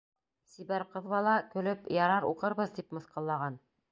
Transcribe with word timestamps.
Сибәр 0.53 0.85
ҡыҙ 0.93 1.09
бала, 1.11 1.35
көлөп, 1.51 1.85
ярар, 1.99 2.27
уҡырбыҙ, 2.31 2.75
тип 2.79 2.99
мыҫҡыллаған. 2.99 3.63